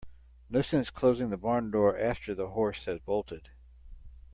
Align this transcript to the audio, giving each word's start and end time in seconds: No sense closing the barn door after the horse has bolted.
No 0.49 0.63
sense 0.63 0.89
closing 0.89 1.29
the 1.29 1.37
barn 1.37 1.69
door 1.69 1.95
after 1.95 2.33
the 2.33 2.49
horse 2.49 2.85
has 2.85 2.99
bolted. 3.01 3.49